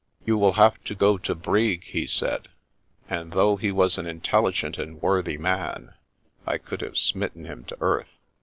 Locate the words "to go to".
0.85-1.35